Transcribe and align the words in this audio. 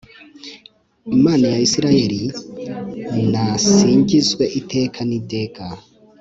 imana 1.15 1.45
ya 1.53 1.59
isirayeli 1.67 2.21
nasingizwe 3.31 4.43
iteka 4.59 4.99
niteka 5.09 5.63